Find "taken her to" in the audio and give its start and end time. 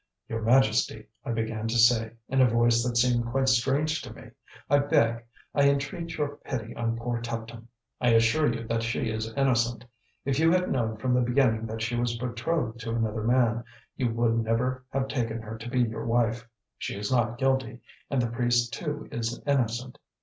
15.07-15.69